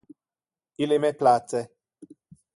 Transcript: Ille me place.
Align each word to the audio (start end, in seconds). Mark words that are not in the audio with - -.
Ille 0.85 0.97
me 1.03 1.13
place. 1.19 1.63